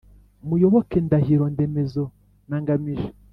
muyoboke, 0.47 0.97
ndahiro, 1.05 1.45
ndemezo 1.53 2.03
na 2.49 2.57
ngamije 2.61 3.09